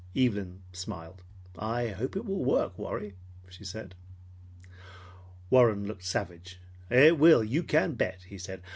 Evelyn 0.15 0.63
smiled. 0.73 1.21
"I 1.59 1.89
hope 1.89 2.15
it 2.15 2.25
will 2.25 2.43
work, 2.43 2.75
Warry," 2.79 3.13
she 3.49 3.63
said. 3.63 3.93
Warren 5.51 5.85
looked 5.87 6.05
savage. 6.05 6.59
"It 6.89 7.19
will, 7.19 7.43
you 7.43 7.61
can 7.61 7.93
bet," 7.93 8.23
he 8.23 8.39
said. 8.39 8.63